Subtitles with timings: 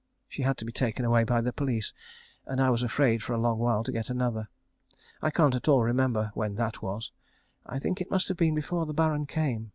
[0.27, 1.93] She had to be taken away by the police
[2.47, 4.49] and I was afraid for a long while to get another.
[5.21, 7.11] I can't at all remember when that was.
[7.67, 9.69] I think it must have been before the Baron came.